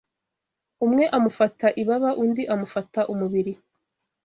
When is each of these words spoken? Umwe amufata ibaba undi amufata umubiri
Umwe 0.85 1.03
amufata 1.17 1.67
ibaba 1.81 2.09
undi 2.23 2.43
amufata 2.53 2.99
umubiri 3.13 3.53